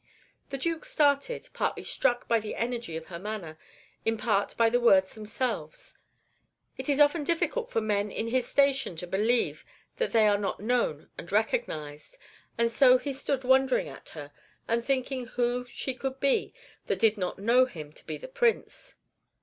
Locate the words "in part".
4.03-4.57